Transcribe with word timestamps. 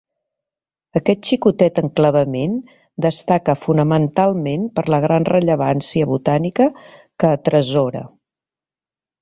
Aquest 0.99 1.27
xicotet 1.31 1.81
enclavament 1.81 2.55
destaca 3.07 3.55
fonamentalment 3.67 4.65
per 4.79 4.87
la 4.95 5.01
gran 5.07 5.29
rellevància 5.31 6.11
botànica 6.15 6.71
que 6.87 7.35
atresora. 7.39 8.03